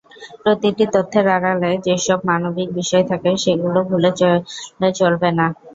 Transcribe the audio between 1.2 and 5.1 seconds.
আড়ালে যেসব মানবিক বিষয় থাকে, সেগুলো ভুলে গেলে